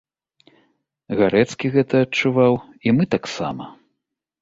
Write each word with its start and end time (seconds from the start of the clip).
Гарэцкі 1.19 1.71
гэта 1.77 1.95
адчуваў, 2.07 2.53
і 2.87 2.99
мы 2.99 3.03
таксама. 3.17 3.73